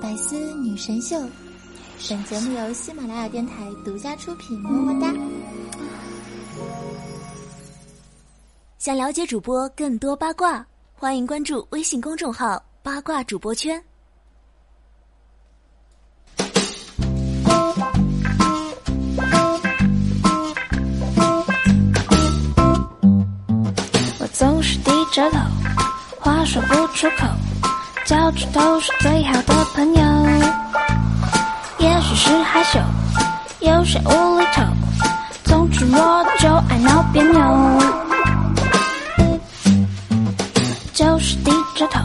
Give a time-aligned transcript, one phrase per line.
[0.00, 1.20] 百思女神秀，
[2.08, 5.12] 本节目由喜马拉雅电台独家出品，么么哒。
[8.78, 13.82] 想了解主播更多八卦，欢迎关注微信公众号“八卦主播圈”。
[24.18, 25.38] 我总是低着头，
[26.18, 27.26] 话说不出口，
[28.10, 30.02] 脚趾头是最好的朋友。
[31.78, 32.80] 也许是害羞，
[33.60, 34.64] 有些无厘头，
[35.44, 37.40] 总之我就爱闹别扭。
[40.92, 42.00] 就是低着头。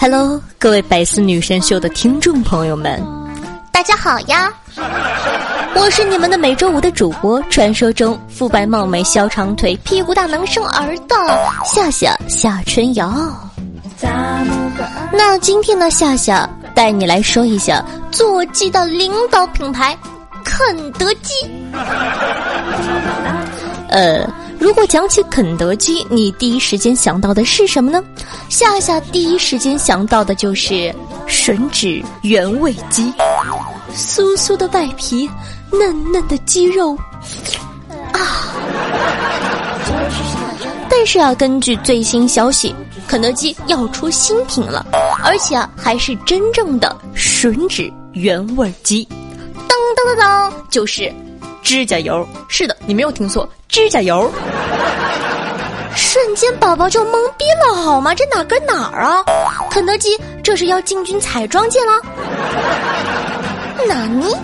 [0.00, 3.00] Hello，各位百思女神秀的听众朋友们，
[3.70, 4.52] 大家好呀，
[5.76, 11.14] 我是你们的每周五的主播，传说中肤白貌美、小长腿、屁股大能生儿的
[11.64, 13.14] 夏夏夏春瑶。
[15.12, 19.96] 那今天呢，夏夏带你来说一下座机的领导品牌
[20.44, 21.34] 肯德基。
[23.88, 24.26] 呃，
[24.58, 28.02] 如果讲起肯德基，你第一时间想到的是什么呢？
[28.48, 30.94] 夏夏第一时间想到的就是
[31.28, 33.12] 吮指原味鸡，
[33.94, 35.28] 酥酥的外皮，
[35.72, 36.96] 嫩嫩的鸡肉，
[38.12, 38.20] 啊！
[40.88, 42.74] 但是啊，根据最新消息，
[43.10, 44.86] 肯德基要出新品了，
[45.24, 49.04] 而且啊，还是真正的吮指原味鸡。
[49.68, 51.12] 当当当当，就是
[51.60, 52.24] 指甲油。
[52.46, 54.30] 是的，你没有听错，指甲油。
[55.96, 58.14] 瞬间宝宝就懵逼了，好吗？
[58.14, 59.24] 这哪跟哪儿啊？
[59.72, 62.00] 肯德基这是要进军彩妆界了？
[63.88, 64.36] 哪尼？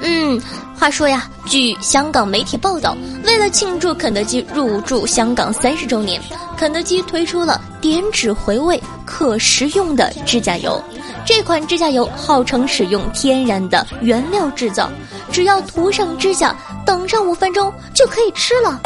[0.00, 0.42] 嗯，
[0.78, 6.20] 话说呀，据香港媒体报道，为了庆祝肯德基入驻香港三十周年，
[6.56, 10.82] 肯德基推出了点指回味、可食用的指甲油。
[11.24, 14.90] 这款指甲油号称使用天然的原料制造，
[15.32, 16.54] 只要涂上指甲，
[16.84, 18.80] 等上五分钟就可以吃了，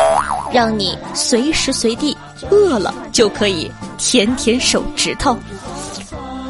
[0.53, 2.17] 让你随时随地
[2.51, 5.37] 饿了就可以舔舔手指头。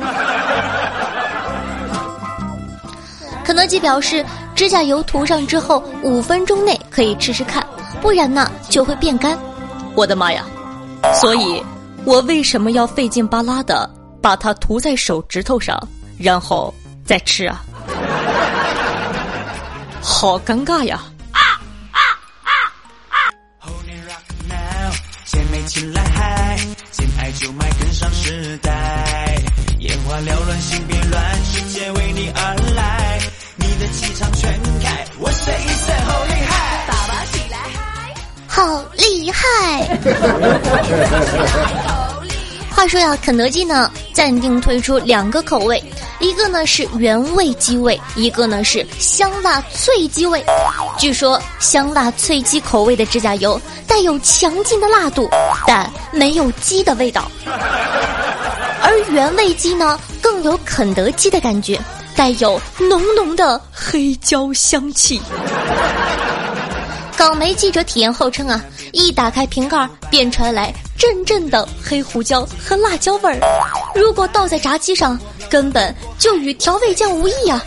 [3.43, 4.25] 肯德基表示，
[4.61, 7.67] 指甲油涂上之后五分钟内可以吃吃看，
[8.03, 9.35] 不然呢就会变干。
[9.95, 10.45] 我的妈呀！
[11.19, 11.65] 所以，
[12.05, 13.89] 我为什么要费劲巴拉的
[14.21, 15.81] 把它涂在手指头上，
[16.19, 16.75] 然后
[17.07, 17.65] 再吃啊？
[19.99, 21.01] 好尴尬呀
[23.65, 23.71] it
[24.07, 24.93] rock now，
[25.25, 26.59] 姐妹起来嗨，
[26.91, 29.43] 见爱就买跟上时代，
[29.79, 33.10] 眼花缭乱，心别乱，世界为你而来，你
[33.81, 34.53] 的气场全
[34.83, 38.15] 开，我 say 一声好厉害，爸爸起来嗨。
[38.47, 39.89] 好厉害！
[42.77, 45.83] 话说呀，肯德基呢暂定推出两个口味，
[46.19, 50.45] 一个呢是原味鸡味，一个呢是香辣脆鸡味。
[50.99, 55.27] 据说香辣脆鸡口味的指甲油带有强劲的辣度，
[55.67, 57.23] 但没有鸡的味道；
[58.83, 61.81] 而原味鸡呢更有肯德基的感觉，
[62.21, 65.19] 带有浓浓的黑椒香气。
[67.17, 73.41] 港媒记者体验后称啊，一打开瓶盖便传来阵阵的黑胡椒和辣椒味儿。
[73.95, 77.65] 如果倒在炸鸡上，根本就与调味酱无异啊！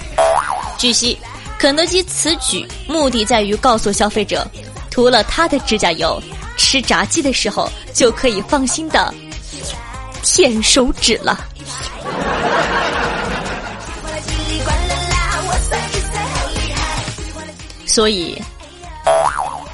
[0.77, 1.17] 据悉，
[1.57, 4.47] 肯德基此举目的在于告诉消费者，
[4.91, 6.21] 涂了它的指甲油，
[6.57, 9.11] 吃炸鸡的时候就可以放心的
[10.21, 11.43] 舔手指了。
[17.93, 18.41] 所以。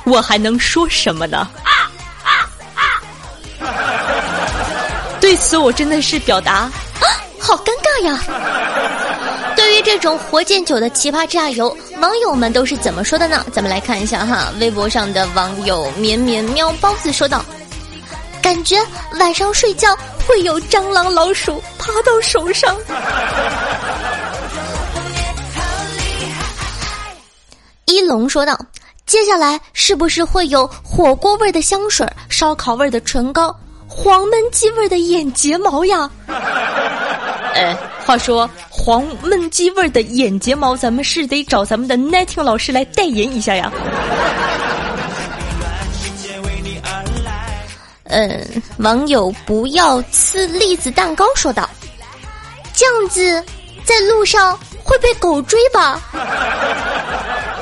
[0.03, 1.47] 我还能说什么呢？
[5.21, 6.71] 对此，我真的是表达啊，
[7.39, 8.19] 好尴尬呀！
[9.55, 13.45] 对于这种活见酒的奇葩指甲油，网友们都是怎么说的呢？
[13.53, 17.45] 咱们来看一下哈，微博上的网友绵绵喵包子说道
[18.41, 18.77] ：“感觉
[19.19, 19.95] 晚上睡觉
[20.27, 22.75] 会有蟑螂、老鼠爬到手上。”
[27.89, 28.57] 一龙说道。
[29.05, 33.51] 接下来是不是会有火锅味的香水、烧烤味的唇膏、
[33.87, 36.07] 黄焖鸡味的眼睫毛呀？
[37.55, 37.75] 哎，
[38.05, 43.73] 话说黄焖鸡味的眼睫毛，咱们是得找咱们的 Nighting 老师来代言一下呀。
[48.05, 51.67] 嗯，网友不要吃栗子蛋糕说道
[52.75, 53.43] ：“这样子
[53.83, 55.99] 在路上会被狗追吧？”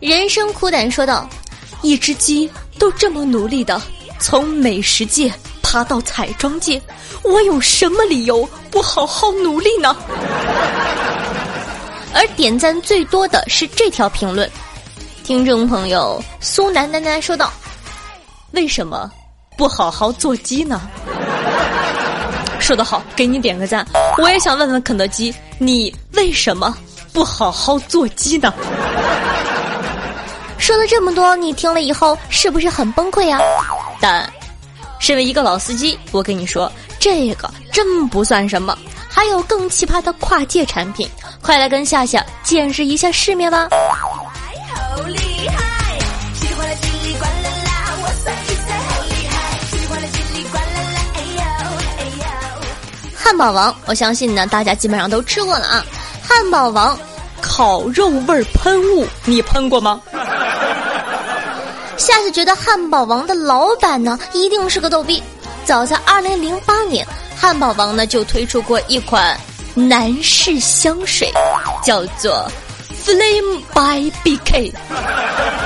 [0.00, 1.28] 人生苦胆说道
[1.82, 3.80] ：“一只鸡都这么努力的
[4.20, 6.80] 从美食界爬到彩妆界，
[7.22, 9.96] 我有什么理由不好好努力呢？
[12.14, 14.50] 而点赞最多的是这条评论，
[15.24, 17.52] 听众朋友苏楠楠楠说道
[18.52, 19.10] ：“为什么
[19.56, 20.80] 不好好做鸡呢？”
[22.58, 23.86] 说得好，给你点个赞。
[24.18, 26.76] 我也想问问肯德基，你为什么
[27.12, 28.52] 不好好做鸡呢？
[30.58, 33.40] 说了这么多，你听了以后是不是很崩溃啊？
[34.00, 34.30] 但，
[34.98, 38.76] 身为一个老司机，我跟你说，这个真不算什么。
[39.08, 41.08] 还有更奇葩的跨界产品，
[41.42, 43.68] 快来跟夏夏见识一下世面吧！
[53.16, 55.84] 汉堡王，我相信呢，大家基本上都吃过了啊。
[56.28, 56.96] 汉堡王
[57.40, 59.98] 烤肉味喷雾，你喷过吗？
[61.96, 65.22] 下次觉得汉堡王的老板呢，一定是个逗逼。
[65.64, 67.04] 早在二零零八年，
[67.34, 69.40] 汉堡王呢就推出过一款
[69.74, 71.32] 男士香水，
[71.82, 72.46] 叫做
[73.02, 74.70] Flame by BK，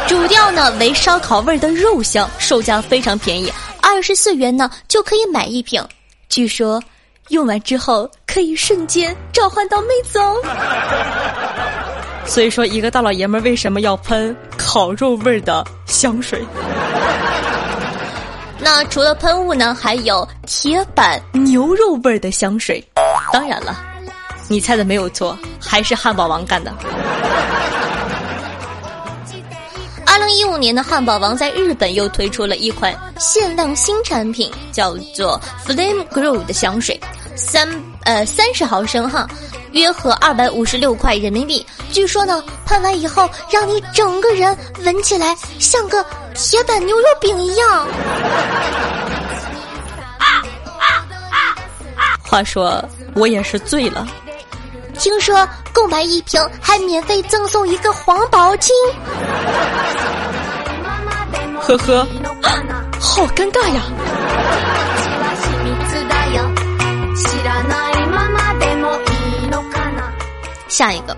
[0.06, 5.85] 主调呢为烧烤味的肉香，售价非常便宜，二十四元呢就可以买一瓶。
[6.29, 6.81] 据说。
[7.29, 10.34] 用完之后可以瞬间召唤到妹子哦。
[12.25, 16.43] 所以说，一个大老爷们儿为什么要喷烤肉味儿的香水？
[18.58, 22.82] 那除了喷雾呢，还有铁板牛肉味儿的香水。
[23.32, 23.76] 当然了，
[24.49, 26.73] 你猜的没有错，还是汉堡王干的。
[30.06, 36.99] 二零一五年的汉堡王在日本又推出了一款限量新产品，叫做 Flame Grow 的香水，
[37.37, 37.69] 三
[38.05, 39.26] 呃三十毫升哈，
[39.73, 41.64] 约合二百五十六块人民币。
[41.90, 47.87] 据说呢，喷完以后让你整个人闻起来像个铁板牛肉饼一样。
[52.23, 52.82] 话说
[53.14, 54.06] 我也是醉了。
[54.99, 58.75] 听说购买一瓶还免费赠送一个黄宝金，
[61.61, 62.06] 呵呵，
[63.00, 63.82] 好尴尬呀！
[70.69, 71.17] 下一个，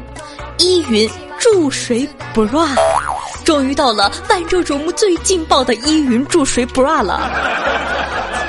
[0.59, 1.09] 依云
[1.39, 2.69] 注水 bra，
[3.45, 7.31] 终于到了万众瞩目最劲爆的依云注水 bra 了。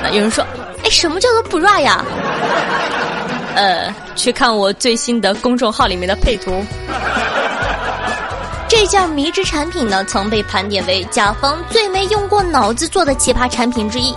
[0.02, 0.44] 那有人说，
[0.82, 2.04] 哎，什么叫做 bra 呀？
[3.54, 6.62] 呃，去看我最新的公众号里面的配图。
[8.68, 14.14] 这件迷之产品呢，曾被盘点为甲方最没用过脑子做的奇葩产品之一。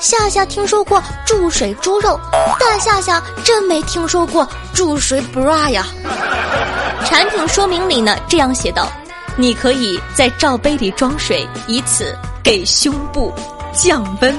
[0.00, 2.18] 夏夏听说过注水猪肉，
[2.60, 5.86] 但夏夏真没听说过注水 bra 呀。
[7.04, 8.88] 产品说明里呢这样写道：
[9.36, 13.32] 你可以在罩杯里装水，以此给胸部
[13.72, 14.34] 降温。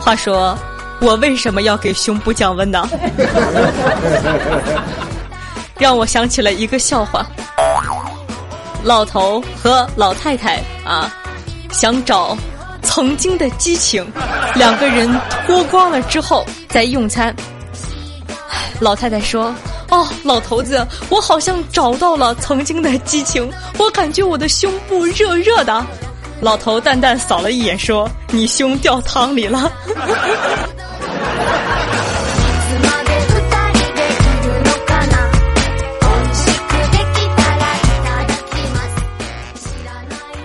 [0.00, 0.56] 话说。
[0.98, 2.88] 我为什么要给胸部降温呢？
[5.78, 7.26] 让我想起了一个笑话：
[8.82, 11.12] 老头和老太太啊，
[11.70, 12.34] 想找
[12.96, 14.10] 曾经的激情，
[14.54, 15.06] 两个人
[15.46, 17.36] 脱光了之后在用餐。
[18.80, 19.54] 老太太说
[19.92, 25.84] ：“哦，老头子，我好像找到了曾经的激情，我感觉我的胸部热热的。”
[26.40, 29.70] 老头淡淡扫了一眼说：“你胸掉汤里了。”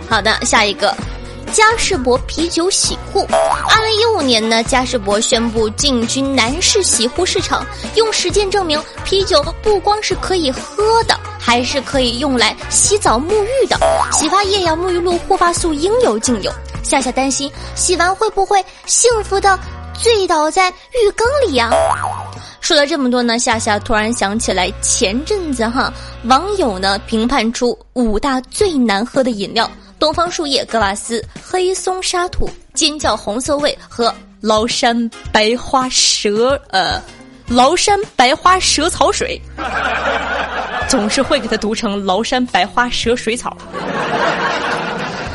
[0.09, 0.93] 好的，下一个，
[1.53, 3.27] 嘉士伯啤酒洗护。
[3.69, 7.65] 二零一五年呢，嘉士伯宣布进军男士洗护市场，
[7.95, 13.77] 用实践证明啤酒不光是可以喝的，还是可以用来洗澡沐浴的。
[14.11, 16.51] 洗发液呀、沐浴露、护发素应有尽有。
[16.83, 19.59] 夏夏担心洗完会不会幸福的
[19.93, 21.69] 醉倒在浴缸里呀？
[22.59, 25.91] 说了这么多呢，夏夏突然想起来前阵子哈，
[26.25, 29.69] 网友呢评判出五大最难喝的饮料。
[30.01, 36.99] 东方树叶、格瓦斯、黑松沙土、尖叫红色味和崂山白花蛇呃，
[37.49, 39.39] 崂山白花蛇草水，
[40.89, 43.55] 总是会给它读成崂山白花蛇水草。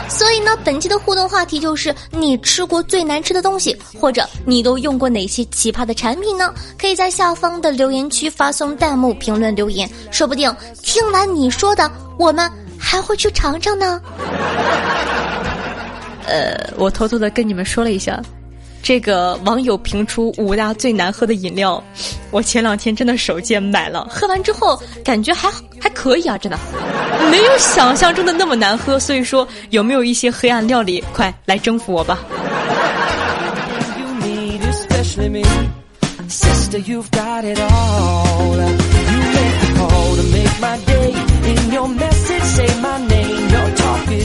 [0.08, 6.52] 所以呢，本期的互动话题就是你吃过最难吃的东西，或者你都用过哪些奇葩的产品呢？
[6.76, 12.50] 可以在下方的留言区发送弹幕评论留言，说不定听完你说的，我们。
[12.78, 14.00] 还会去尝尝呢。
[16.26, 18.20] 呃，我偷偷的跟你们说了一下，
[18.82, 21.82] 这个网友评出五大最难喝的饮料，
[22.30, 25.48] 我前两天真的手贱买了，喝完之后感觉还
[25.80, 26.58] 还可以啊，真的
[27.30, 28.98] 没有想象中的那么难喝。
[28.98, 32.18] 所以说，有没有一些黑暗料理，快来征服我吧！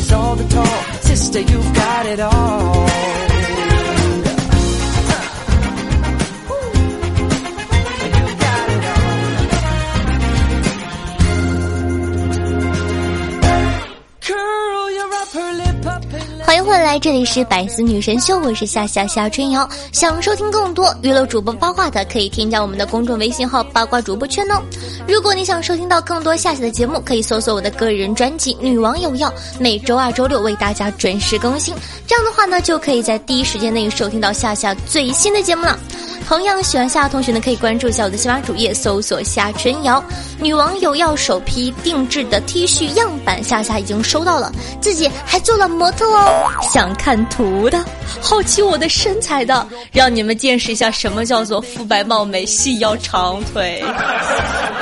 [0.01, 1.03] Is all the talk.
[1.03, 3.30] Sister, you've got it all.
[16.71, 19.69] 回来，这里是百思女神秀，我是夏夏夏春瑶。
[19.91, 24.61] 想收听更多娱乐主播八卦的，可以添加我们的公众微信号“八卦主播圈”哦。
[25.05, 29.27] 如果你想收听到更多夏夏的节目，可以搜索我的个人专辑《女王有药》，
[29.59, 31.75] 每周二、周六为大家准时更新。
[32.07, 35.77] 这样的话呢，就可以在第一时间内收听到夏夏最新的节目了。
[36.25, 40.01] 同样喜欢夏夏同学呢，可以关注一下我的喜马主页，搜索夏春瑶。
[40.41, 46.49] 女网友要首批定制的 T 恤样板，夏夏已经收到了，自己还做了模特哦。
[46.73, 47.85] 想看图的，
[48.19, 53.83] 好奇我的身材的，让你们见识一下什么叫做肤白貌美、细腰长腿。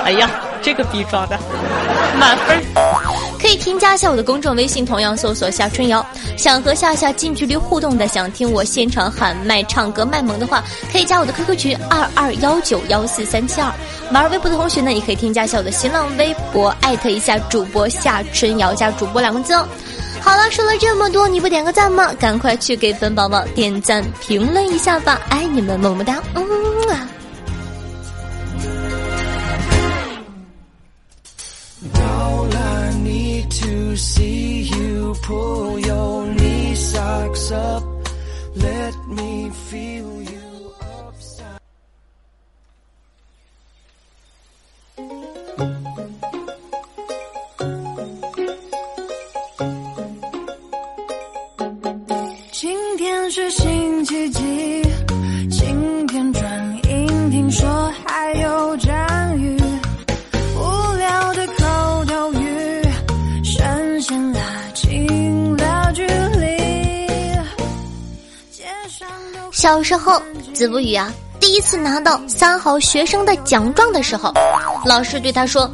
[0.05, 0.29] 哎呀，
[0.61, 1.37] 这个逼装的
[2.17, 2.63] 满分。
[3.49, 6.05] 可以添加一下我的公众微信，同样搜索夏春瑶。
[6.37, 13.73] 想和夏夏近距离互动的，想听我现场喊麦、唱歌卖萌的话，可以加我的 QQ 群二二幺九幺四三七二。
[14.11, 19.67] 玩微博的同学呢，也可以添加一下我的新浪微博，艾特一下主播夏春瑶加主播两个字哦。
[20.21, 22.13] 好了，说了这么多，你不点个赞吗？
[22.19, 26.43] 赶快去给本宝宝点赞、评论一下吧，爱你们，么么哒，嗯
[26.91, 27.09] 啊。
[33.99, 37.83] See you pull your knee socks up.
[38.55, 41.59] Let me feel you upside.
[52.51, 52.97] 今
[69.59, 70.21] 小时候，
[70.53, 74.33] 子不语啊，第一次拿到三好学生的奖状的时候，
[74.85, 75.69] 老师对他说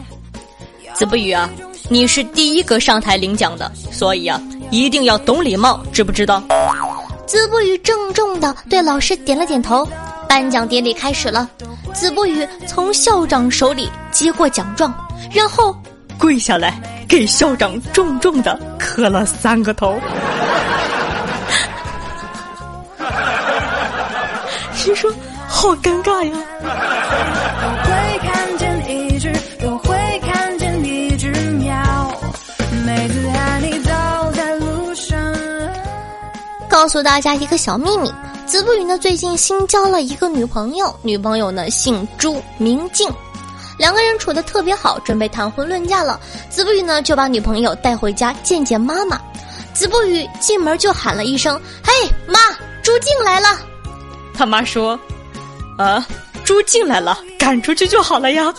[0.96, 1.48] 子不语啊，
[1.88, 6.42] 你是第一个上台领奖的，所以啊，一定要懂礼貌，知不知道
[7.28, 9.88] ？：“子不语郑重的对老师点了点头。”
[10.28, 11.48] 颁奖典礼开始了，
[11.94, 14.92] 子不语从校长手里接过奖状，
[15.32, 15.80] 然后
[16.18, 19.96] 跪下来给校长重重的磕了三个头。
[24.86, 25.12] 就说
[25.48, 26.32] 好尴尬呀！
[36.70, 38.14] 告诉大家一个小秘密，
[38.46, 43.10] 子不语呢最近新交了一个女朋友，女朋友呢姓朱，名静，
[43.80, 46.20] 两个人处的特别好，准备谈婚论嫁了。
[46.48, 49.20] 子不语呢就把女朋友带回家见见妈妈。
[49.74, 51.92] 子不语进门就喊了一声：“嘿，
[52.28, 52.40] 妈，
[52.84, 53.48] 朱静来了。”
[54.38, 55.00] 他妈说
[55.78, 56.06] ：“啊，
[56.44, 58.54] 猪进来了，赶出去就好了呀。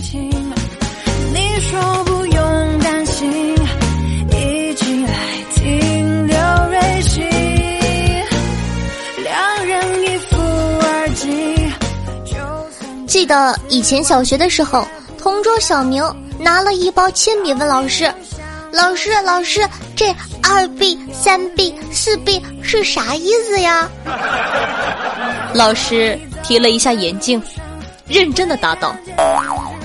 [0.00, 0.30] 情，
[1.32, 3.54] 你说不用担心，
[4.30, 5.14] 一起来
[5.54, 6.36] 听刘
[6.68, 7.20] 瑞熙，
[9.22, 11.56] 两人一副耳机，
[12.24, 12.34] 就
[12.70, 14.86] 算记得以前小学的时候，
[15.18, 16.04] 同桌小明
[16.38, 18.12] 拿了一包铅笔问老师
[18.72, 19.60] ：“老师，老师，
[19.94, 20.08] 这
[20.42, 23.88] 二 B、三 B、四 B 是啥意思呀？”
[25.54, 27.40] 老师提了一下眼镜，
[28.08, 28.96] 认真的答道：“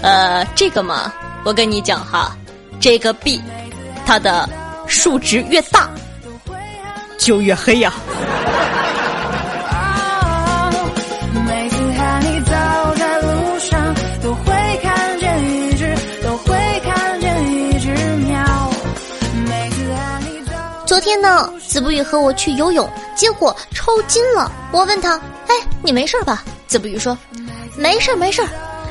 [0.01, 1.13] 呃，这个嘛，
[1.43, 2.35] 我跟你讲哈，
[2.79, 3.41] 这个 B，
[4.05, 4.47] 它的
[4.87, 5.89] 数值越大，
[7.17, 7.93] 就越黑呀、
[21.67, 24.51] 子不语和我去游泳，结果抽筋了。
[24.71, 27.17] 我问他：“哎，你没事吧？”子不语说
[27.75, 28.47] ：“没事儿，没事儿。”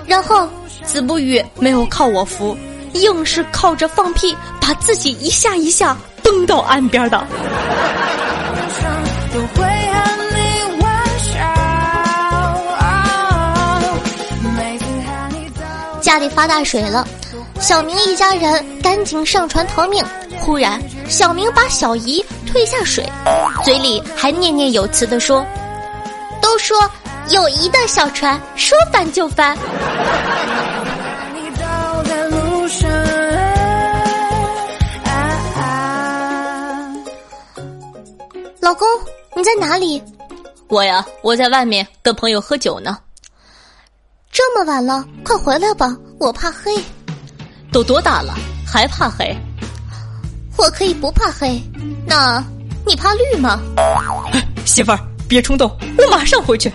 [0.07, 0.49] 然后
[0.85, 2.57] 子不语没有靠我扶，
[2.93, 7.26] 硬是靠着放屁，把自己一下一下蹬到岸边的。
[16.00, 17.07] 家里发大水了，
[17.59, 20.05] 小明一家人赶紧上船逃命。
[20.47, 23.05] 忽然，小明把小姨推下水，
[23.65, 25.45] 嘴里还念念有词地说
[26.41, 26.88] ：“都说
[27.31, 29.59] 友谊的小船说翻就翻。”
[38.61, 38.87] 老公，
[39.35, 40.00] 你在哪里？
[40.69, 42.97] 我呀，我在外面跟朋友喝酒呢。
[44.31, 46.81] 这么晚了，快回来吧，我怕黑。
[47.73, 48.33] 都多大了，
[48.65, 49.37] 还怕黑？
[50.57, 51.61] 我可以不怕黑，
[52.07, 52.43] 那
[52.87, 53.61] 你怕绿吗？
[54.65, 54.99] 媳妇儿，
[55.29, 56.73] 别冲动，我马上回去。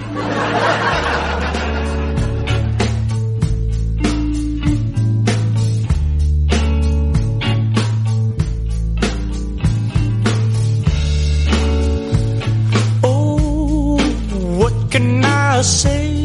[13.04, 14.00] Oh,
[14.60, 16.21] what can I say?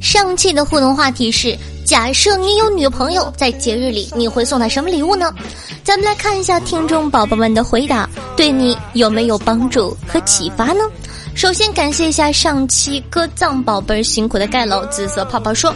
[0.00, 5.30] 上期的互动话题是：假设你有女朋友，在节日里你会送她什么礼物呢？
[5.82, 10.80] 咱们来看一下听众宝宝们的回答，对你有没有帮助和启发呢？
[11.34, 15.74] 首先感谢一下上期歌藏宝贝儿辛苦的盖楼紫色泡泡说，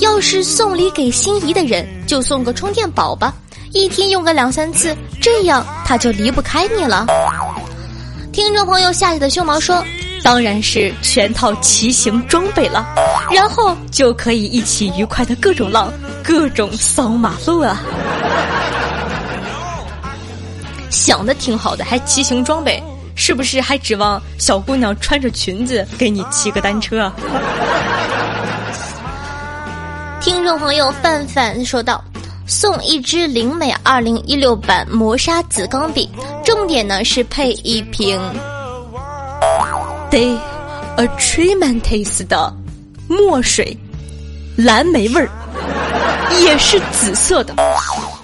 [0.00, 3.32] 要是送礼给心仪的人，就送个充电宝吧，
[3.72, 7.06] 一天用个两三次，这样他就离不开你了。
[8.36, 9.82] 听众朋友夏夏的胸毛说，
[10.22, 12.86] 当然是全套骑行装备了，
[13.32, 15.90] 然后就可以一起愉快的各种浪，
[16.22, 17.80] 各种扫马路啊！
[20.90, 22.82] 想的挺好的，还骑行装备，
[23.14, 27.14] 是不是还指望小姑娘穿着裙子给你骑个单车啊？
[30.20, 32.04] 听众朋友范范说道
[32.46, 36.08] ：“送一支灵美二零一六版磨砂紫钢笔，
[36.44, 38.20] 重点呢是配一瓶
[40.08, 40.32] 对
[40.96, 42.54] ，a tremendous 的
[43.08, 43.76] 墨水，
[44.56, 45.28] 蓝莓味儿，
[46.40, 47.54] 也是紫色的。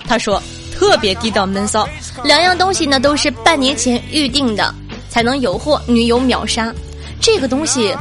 [0.07, 0.41] 他说
[0.73, 1.89] 特别地道闷骚，
[2.23, 4.73] 两样东西呢都是半年前预定的，
[5.09, 6.73] 才能有货，女友秒杀。
[7.21, 7.93] 这个东西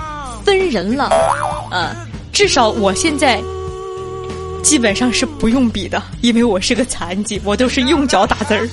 [0.45, 1.09] 分人了，
[1.71, 1.95] 呃，
[2.31, 3.41] 至少我现在
[4.61, 8.69] 基本上是不用笔的，因为我是个残疾，我都是用脚打字儿。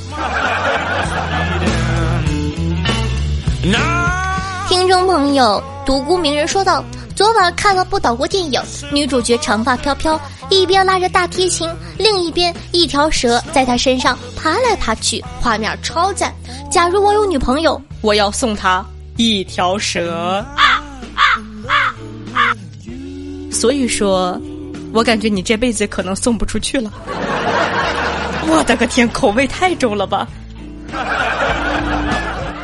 [4.68, 6.84] 听众朋友独孤鸣人说道
[7.16, 8.60] ：“昨晚看了部岛国电影，
[8.92, 10.20] 女主角长发飘飘，
[10.50, 16.32] 一边拉着大提琴，另一边一条蛇在她身上爬来爬去，画面超赞。
[16.70, 18.84] 假如我有女朋友，我要送她
[19.16, 20.44] 一条蛇。
[20.56, 20.84] 啊”
[21.16, 21.22] 啊
[22.34, 22.54] 啊
[23.50, 24.40] 所以说，
[24.98, 26.90] 我感觉你这辈子可能送不出去了。
[28.48, 30.26] 我的个天，口味太重了吧！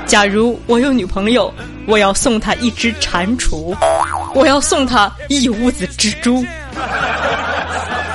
[0.05, 1.55] 假如我有女朋友，
[1.87, 3.73] 我要送她一只蟾蜍，
[4.35, 6.45] 我要送她一屋子蜘蛛，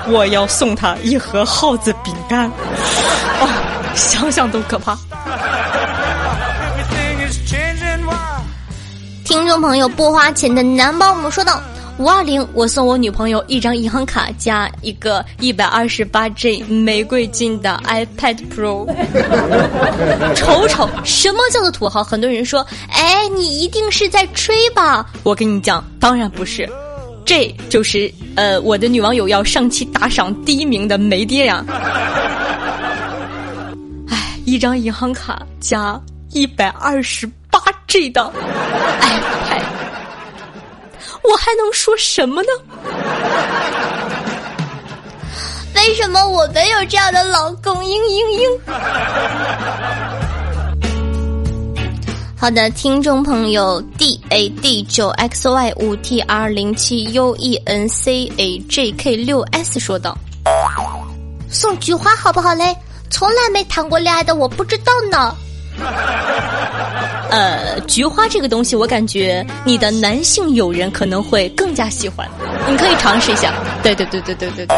[0.08, 2.52] 我要送她一盒耗子饼干。
[3.40, 3.48] 哦，
[3.96, 4.98] 想想都可怕。
[9.24, 11.62] 听众朋友不花钱的男保姆说道
[12.00, 18.88] ：“五二零，我送我女朋友一张银行卡加一个一百二十八 G 玫瑰金的 iPad Pro。
[20.34, 22.02] 瞅瞅，什么叫做土豪？
[22.02, 25.06] 很多人说，哎，你一定是在吹吧？
[25.24, 26.70] 我跟你讲，当然不是，
[27.26, 31.66] 这就是呃，我的女网友要上期打赏第一名的没爹呀。
[34.08, 36.00] 哎，一张银行卡加
[36.32, 37.60] 一百二十八
[37.90, 38.32] G 的
[39.02, 39.49] 哎。
[41.24, 42.50] 我还能说什么呢？
[45.76, 47.76] 为什么我没有这样的老公？
[47.84, 48.76] 嘤嘤嘤。
[52.38, 58.58] 好的，听众朋友 D A D 九 X Y 五 T R 零七 U E N C A
[58.70, 60.18] J K 六 S 说道
[61.52, 62.76] ：“送菊花好不好嘞？
[63.10, 65.36] 从来没谈过恋爱的我不知道呢。”
[67.30, 72.28] 呃，菊花这个东西，我感觉你的男性友人可能会更加喜欢，
[72.68, 73.54] 你可以尝试一下。
[73.84, 74.78] 对对对对对对对。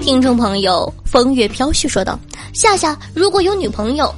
[0.00, 2.18] 听众朋友风月飘絮说道
[2.54, 4.14] ：“夏夏如果有女朋友，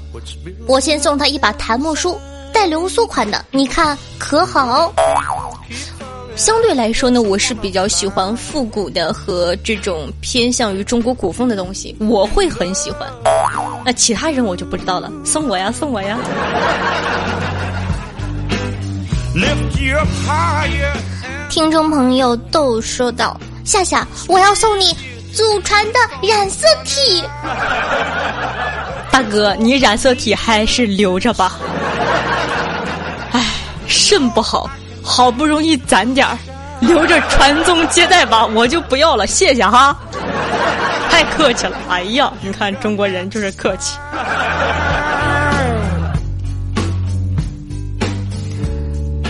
[0.67, 2.19] 我先送她一把檀木梳，
[2.53, 4.93] 带流苏款的，你看可好？”
[6.37, 13.09] 相对来说呢，我是比较喜欢复古的和这种偏向于中国古风的东西，我会很喜欢。
[13.85, 16.19] 那其他人我就不知道了，送我呀，送我呀。
[21.51, 24.97] 听众朋友都说道：“夏夏，我要送你
[25.33, 27.23] 祖传的染色体。”
[29.11, 31.59] 大哥，你染色体还是留着吧。
[33.33, 33.45] 唉，
[33.87, 34.71] 肾不好，
[35.11, 36.39] 好不容易攒点儿，
[36.79, 39.97] 留着传宗接代吧，我就不要了，谢谢哈。
[41.11, 43.99] 太客气了，哎呀，你看中国人就是客气。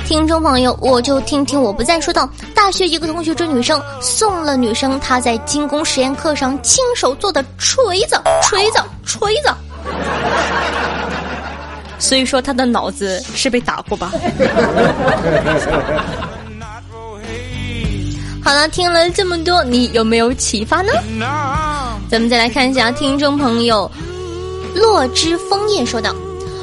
[0.05, 2.29] 听众朋友，我就听听我不再说道。
[2.55, 9.51] 大学一个同学追女生，送了女生她在精工实验课上亲手做的锤子，锤子，锤子。
[12.01, 14.11] 所以说他的脑子是被打过吧？
[18.43, 20.93] 好了，听了这么多，你有没有启发呢？
[22.11, 23.89] 咱们再来看一下听众朋友
[24.75, 26.13] 落枝枫叶说道：“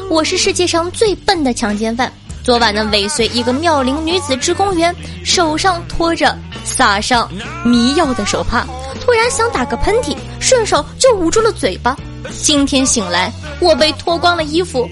[0.10, 2.12] 我是世界上最笨的强奸犯。”
[2.44, 7.30] 昨晚呢，尾随一个妙龄女子至公园，手上托着撒上
[7.64, 8.66] 迷药的手帕，
[9.02, 11.96] 突然想打个喷嚏，顺手就捂住了嘴巴。
[12.42, 14.90] 今天醒来，我被脱光了衣服，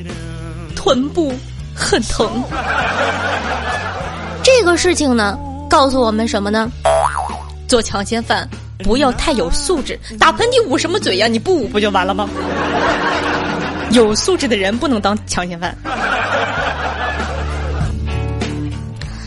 [0.86, 1.34] 臀部
[1.74, 2.44] 很疼。
[4.44, 5.36] 这个事情呢，
[5.68, 6.70] 告诉我们什么呢？
[7.68, 8.48] 做强奸犯
[8.84, 11.26] 不要太有素质，打喷嚏捂什么嘴呀？
[11.26, 12.30] 你不捂不就完了吗？
[13.90, 15.76] 有素质的人不能当强奸犯。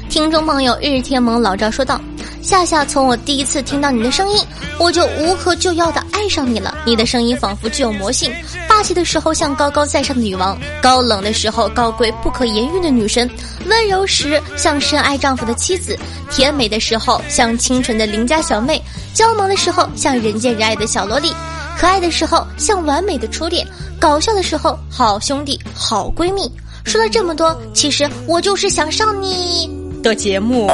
[0.09, 2.01] 听众朋友，日天盟老赵说道
[2.49, 4.43] ：“夏夏，从我第一次听到你的声音，
[4.79, 6.75] 我就无可救药的爱上你了。
[6.87, 8.33] 你的声音仿佛具有魔性，
[8.67, 13.31] 霸气的时候像高高在上的女王，高冷的时候高贵不可言喻的女神，
[13.67, 15.95] 温柔时像深爱丈夫的妻子，
[16.31, 18.83] 甜美的时候像清纯的邻家小妹，
[19.13, 21.31] 娇萌的时候像人见人爱的小萝莉，
[21.77, 23.67] 可爱的时候像完美的初恋，
[24.01, 26.51] 搞笑的时候好兄弟好闺蜜。
[26.83, 30.71] 说了这么多，其实我就是想上你。”的节目，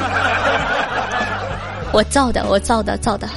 [1.92, 3.28] 我造的，我造的，造的。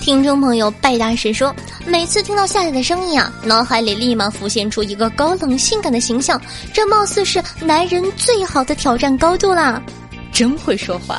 [0.00, 1.52] 听众朋友拜大师说，
[1.84, 6.40] 每次听到夏夏的声音啊，脑海里立马浮现出一个高冷性感的形象，
[6.72, 9.82] 这貌似是男人最好的挑战高度啦！
[10.36, 11.14] 真会说话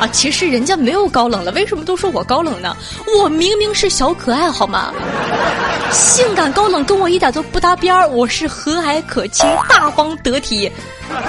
[0.00, 0.08] 啊！
[0.10, 2.76] 其实人家没有高冷了，为什么都说我高冷呢？
[3.16, 4.92] 我明明是小可爱，好吗？
[5.92, 10.68] 性感高冷跟我一点都不搭边儿，我是和蔼可亲、大方得体。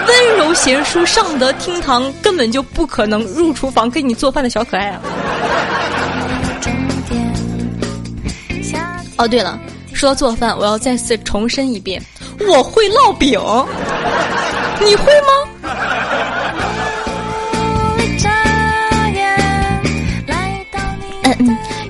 [0.07, 5.01] 温柔贤淑，上得厅堂，根本就不可能入厨房给你做饭的小可爱啊！
[9.17, 9.59] 哦，对了，
[9.93, 12.01] 说到做饭，我要再次重申一遍，
[12.47, 13.39] 我会烙饼，
[14.83, 15.48] 你会吗？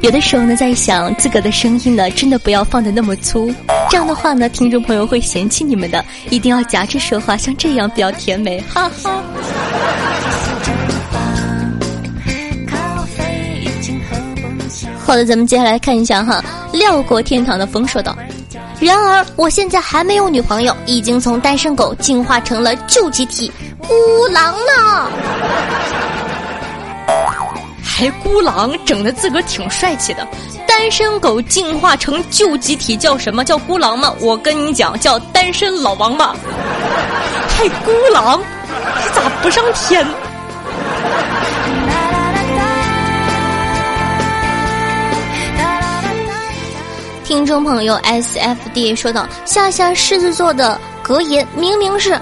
[0.10, 3.54] 有的时候呢，在想自个的声音呢，真的不要放的那么粗，
[3.91, 6.04] 这样的话呢，听众朋友会嫌弃你们的。
[6.32, 9.22] 一定要夹着说话，像这样比较甜美，哈哈。
[14.98, 16.43] 好的，咱们接下来看一下哈，
[16.74, 18.17] 廖国天堂的风说道
[18.82, 23.93] ：“然而我现在还没有女朋友，已经从单身狗进化成了救急体孤
[24.32, 25.12] 狼了。”
[27.99, 30.25] 还孤狼，整的自个儿挺帅气的。
[30.65, 34.15] 单身狗进化成旧集体叫什么叫孤狼吗？
[34.21, 36.33] 我跟你讲，叫单身老王八。
[37.49, 40.07] 还孤狼，你咋不上天？
[47.25, 52.17] 听众朋友 S F D 说道：“夏夏狮子座的格言明明是，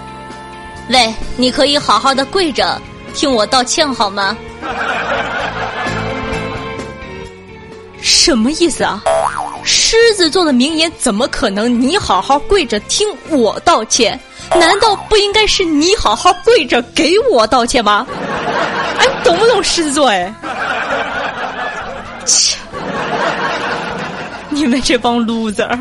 [0.89, 2.81] 喂，你可以好好的跪着
[3.13, 4.35] 听我道歉好吗？”
[8.01, 9.01] 什么意思啊？
[9.63, 11.81] 狮子座的名言怎么可能？
[11.81, 14.17] 你好好跪着听我道歉，
[14.51, 18.07] 难道不应该是你好好跪着给我道歉吗？
[18.99, 20.07] 哎，懂不懂狮子座？
[20.07, 20.33] 哎，
[22.25, 22.57] 切！
[24.49, 25.77] 你们这帮 loser。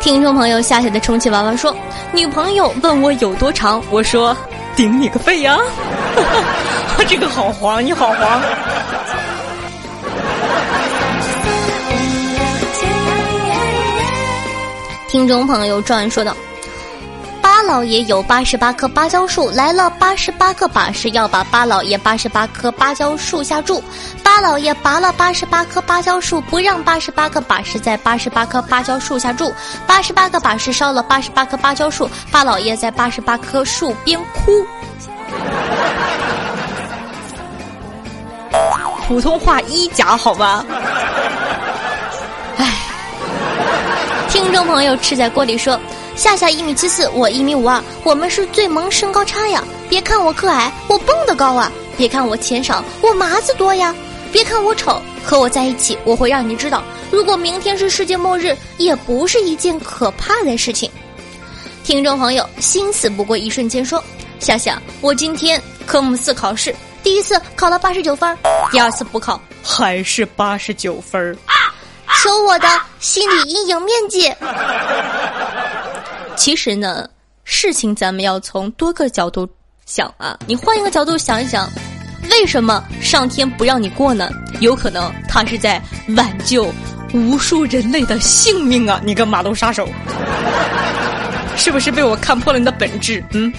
[0.00, 1.74] 听众朋友，夏夏的充气娃娃说，
[2.12, 4.36] 女朋友问我有多长，我说。
[4.76, 5.58] 顶你个肺呀！
[7.08, 8.42] 这个好黄，你好黄。
[15.08, 16.36] 听众朋友转说道
[17.66, 23.82] ：“老爷有八十八棵芭蕉树，来了八十八个把式，要把八老爷八十八棵芭蕉树下住。
[24.22, 29.52] 八老爷拔了八十八棵芭蕉树，不让八十八个把式在八十八棵芭蕉树下住。
[29.86, 34.64] 八十八个把式烧了八十八棵芭蕉树，八老爷在八十八棵树边哭。
[39.08, 40.64] 普通话一甲好吧？
[42.58, 42.72] 唉，
[44.28, 45.78] 听众朋友吃在锅里说，
[46.16, 49.62] 夏夏一米七四，我一米五二，我们是最萌身高差呀！
[49.86, 51.70] 别看我个矮，我蹦得高啊！
[51.94, 53.94] 别看我钱少，我麻子多呀！
[54.32, 60.90] 别看我丑，和我在一起，我会让你知道，如果明天是世界末日，也不是一件可怕的事情。
[61.84, 64.02] 听众朋友，心死不过一瞬间说，
[64.40, 66.74] 夏夏，我今天科目四考试。
[67.02, 68.36] 第一次考了八十九分，
[68.72, 71.36] 第二次补考还是八十九分
[72.22, 72.68] 求我的
[73.00, 74.32] 心理阴影面积。
[76.36, 77.08] 其实呢，
[77.44, 79.48] 事情咱们要从多个角度
[79.86, 80.38] 想啊。
[80.46, 81.68] 你换一个角度想一想，
[82.30, 84.30] 为什么上天不让你过呢？
[84.60, 85.82] 有可能他是在
[86.16, 86.72] 挽救
[87.12, 89.00] 无数人类的性命啊！
[89.04, 89.88] 你个马路杀手，
[91.56, 93.22] 是不是被我看破了你的本质？
[93.32, 93.52] 嗯。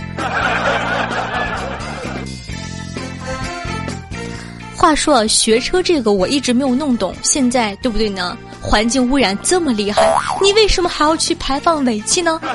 [4.75, 8.37] 话说，学车这个我一直没有弄懂，现在对不对呢？
[8.67, 10.01] 环境污染这么厉害，
[10.41, 12.39] 你为什么还要去排放尾气呢？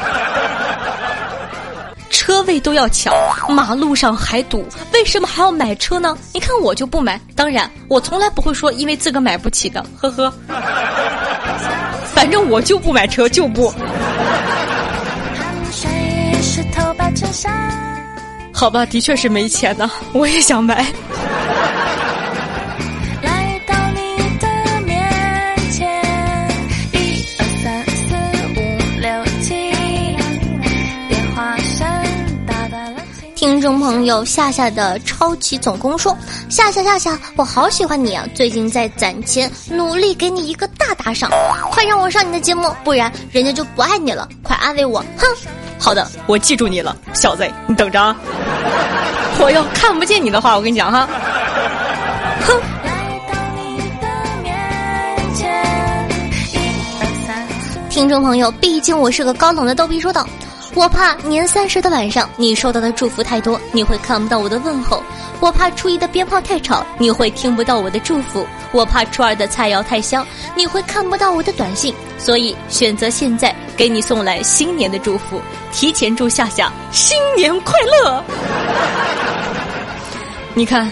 [2.11, 3.13] 车位都要抢，
[3.49, 6.17] 马路上还堵，为什么还要买车呢？
[6.35, 10.33] 你看我就不买，当然我从来不会说因为自个买不起的，呵呵。
[12.15, 13.73] 反正我就不买车，就不。
[18.53, 20.87] 好吧，的确是没钱呢，我也想买。
[34.03, 36.13] 朋友夏夏的超级总攻说：
[36.49, 38.27] 夏夏夏夏，我好喜欢你啊！
[38.35, 41.31] 最近在攒钱，努力给你一个大打赏，
[41.71, 44.29] 快让我上你的节目，不然人家就不爱你了！
[44.43, 45.29] 快安慰我，哼！
[45.79, 48.17] 好的，我记住你了，小子，你等着啊！
[49.39, 51.09] 我要看不见你的话，我跟你讲哈，
[52.45, 52.61] 哼！
[57.89, 60.27] 听众朋友，毕竟我是个高冷的逗逼，说道。
[60.75, 65.03] 我怕年三十的晚上你收到的祝福太多，你会看不到我的问候；
[65.39, 71.95] 我怕初一的鞭炮太吵，你会听不到我的祝福；我怕初二的菜肴太香，你会看不到我的短信。
[72.17, 78.25] 所以选择现在给你送来新年的祝福，提前祝夏夏新年快乐。
[80.55, 80.91] 你看，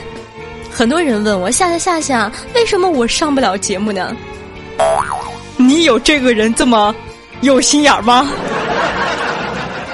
[0.70, 4.14] 很多人问我夏夏夏夏，为什么我上不了节目呢？
[5.56, 6.94] 你有这个人这么
[7.40, 8.30] 有心眼吗？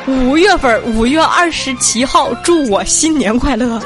[0.06, 3.80] 五月份，五月二十七号，祝我新年快乐。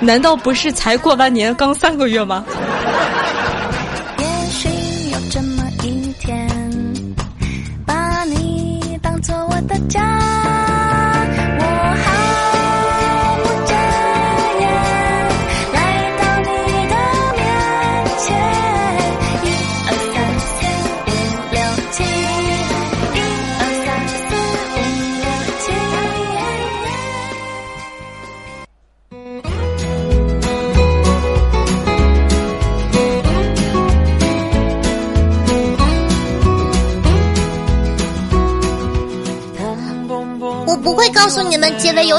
[0.00, 2.44] 难道不是才过完年，刚三个月吗？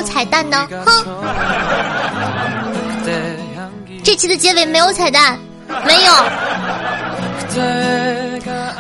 [0.02, 0.68] 有彩蛋呢！
[0.84, 1.06] 哼，
[4.04, 5.38] 这期的结尾没有彩蛋，
[5.86, 6.12] 没有。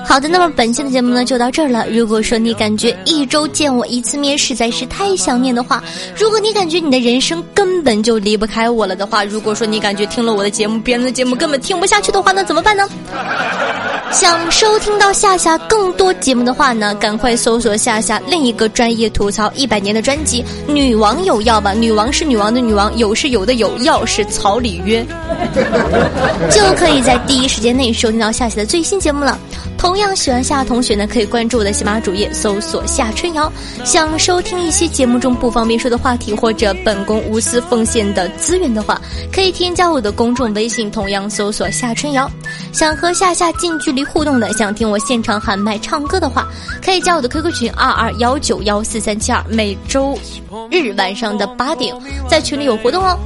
[0.03, 1.85] 好的，那么本期的节目呢就到这儿了。
[1.89, 5.83] 如果说你感觉一周见我一次面实在是太想念的话，
[6.17, 12.89] 如果你感觉你的人生根本就离不开我了的话，如果说你感觉听了我的节目，别人的节目根本听不下去的话，那怎么办呢？
[14.11, 21.73] 想收听到夏夏更多节目的话呢，赶快搜索夏夏另一个专业吐槽一百年的专辑《女王有药》吧。
[21.73, 25.05] 女王是女王的女王，有是有的有，药是草里约，
[26.51, 29.39] 就可以在第一时间内收听到夏夏的最新节目了。
[29.77, 33.51] 同样喜欢夏同学呢，可以关注我的喜马主页，搜索夏春瑶。
[33.83, 39.01] 想收听一些节目中不方便说的话题，或者本宫无私奉献的资源的话，
[39.33, 42.29] 可以添加我的公众微信，同样搜索夏春瑶。
[42.71, 46.47] 想和夏夏近距离互动的，想听我现场喊麦唱歌的话，
[46.83, 50.17] 可以加我的 QQ 群二二幺九幺四三七二，每周
[50.69, 51.95] 日晚上的八点，
[52.27, 53.17] 在群里有活动哦。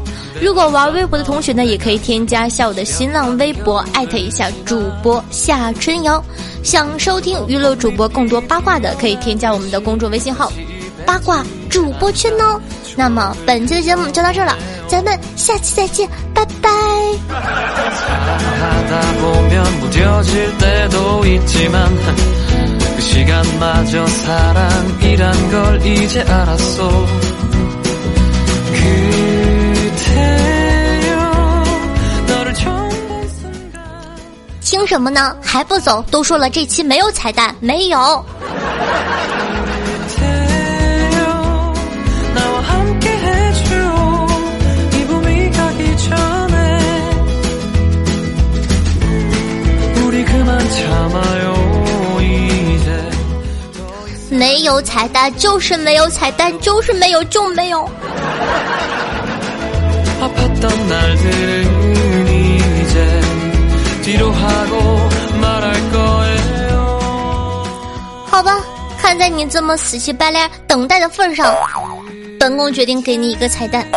[0.42, 6.24] 如果玩微博的同学呢，也可以添加下我的新浪微博，艾特一下主播夏春瑶。
[6.62, 10.52] 想收听娱乐主播更多八卦的，可以添加我们的公众微信号
[11.06, 12.60] 八卦主播圈哦，
[12.96, 16.70] 那么本期的节目就到这了，咱们下期再见，拜拜。
[34.62, 35.36] 听什么呢？
[35.42, 36.04] 还不走？
[36.12, 38.24] 都说了这期没有彩蛋，没有。
[54.30, 57.90] 没有彩蛋，就是没有彩蛋，就是没有，就没有。
[68.30, 68.60] 好吧，
[69.02, 71.56] 看在你这么死乞白赖等待的份上，
[72.40, 73.88] 本宫决定给你一个彩蛋。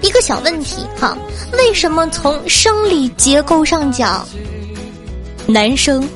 [0.00, 1.16] 一个小问题哈，
[1.52, 4.26] 为什么从生理结构上讲？
[5.46, 6.06] 男生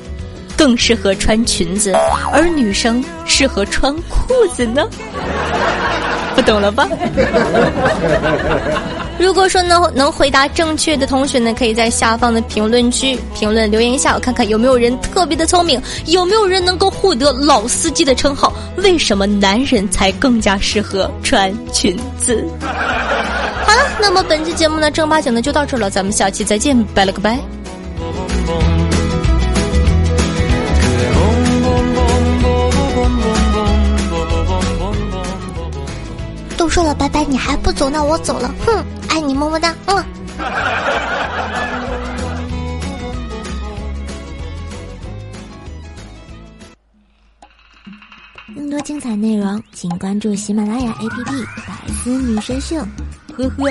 [0.57, 1.93] 更适合穿裙子，
[2.31, 4.87] 而女生适合穿裤子呢？
[6.35, 6.87] 不懂了吧？
[9.19, 18.51] 如果说能能回答正确的同学呢，可以在下方的评论区评论留言一下，我看看有没有人特别的聪明，有没有人能够获得老司机的称号？
[18.77, 22.43] 为什么男人才更加适合穿裙子？
[22.61, 27.37] 好了，那么本期节目呢，正八经的就到这了，咱们下期再见，拜了个拜。
[36.71, 38.49] 说了拜拜，你还不走，那我走了。
[38.65, 40.01] 哼，爱你么么哒，嗯。
[48.55, 51.09] 更多精彩内容，请关注喜马拉雅 APP
[51.67, 52.77] 《百思女神秀》。
[53.35, 53.69] 呵呵。